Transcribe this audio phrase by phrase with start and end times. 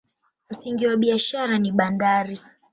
[0.49, 2.39] Msingi wa biashara ni bandari.